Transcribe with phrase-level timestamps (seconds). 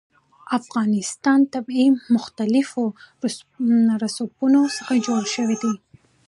[0.03, 0.03] د
[0.59, 2.83] افغانستان طبیعت له مختلفو
[4.03, 5.73] رسوبونو څخه جوړ شوی دی.